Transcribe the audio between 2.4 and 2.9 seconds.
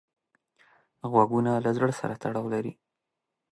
لري